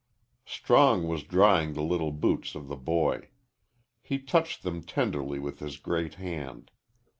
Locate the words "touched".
4.17-4.63